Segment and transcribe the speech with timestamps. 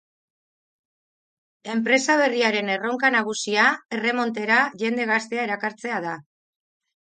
[1.73, 3.67] Enpresa berriaren erronka nagusia
[3.99, 6.19] erremontera jende gaztea erakartzea da.